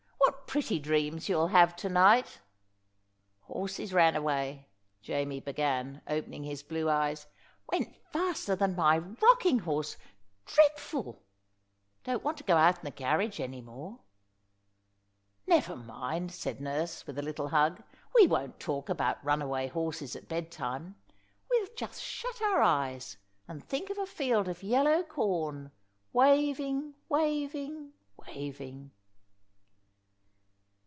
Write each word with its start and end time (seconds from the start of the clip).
"What 0.53 0.57
pretty 0.61 0.79
dreams 0.79 1.29
you'll 1.29 1.47
have 1.47 1.77
to 1.77 1.87
night!" 1.87 2.41
"Horses 3.43 3.93
ran 3.93 4.17
away," 4.17 4.67
Jamie 5.01 5.39
began, 5.39 6.01
opening 6.07 6.43
his 6.43 6.61
blue 6.61 6.89
eyes. 6.89 7.25
"Went 7.71 7.95
faster 8.11 8.53
than 8.53 8.75
my 8.75 8.97
rocking 8.97 9.59
horse! 9.59 9.95
Dreadful! 10.45 11.23
Don't 12.03 12.21
want 12.25 12.37
to 12.37 12.43
go 12.43 12.57
out 12.57 12.79
in 12.79 12.83
the 12.83 12.91
carriage 12.91 13.39
any 13.39 13.61
more." 13.61 13.99
"Never 15.47 15.77
mind," 15.77 16.33
said 16.33 16.59
nurse, 16.59 17.07
with 17.07 17.17
a 17.17 17.21
little 17.23 17.47
hug, 17.47 17.81
"we 18.13 18.27
won't 18.27 18.59
talk 18.59 18.89
about 18.89 19.23
runaway 19.23 19.69
horses 19.69 20.17
at 20.17 20.27
bedtime. 20.27 20.95
We'll 21.49 21.69
just 21.77 22.01
shut 22.01 22.41
our 22.41 22.61
eyes 22.61 23.15
and 23.47 23.63
think 23.63 23.89
of 23.89 23.97
a 23.97 24.05
field 24.05 24.49
of 24.49 24.63
yellow 24.63 25.01
corn, 25.03 25.71
waving, 26.11 26.95
waving, 27.07 27.93
waving." 28.17 28.91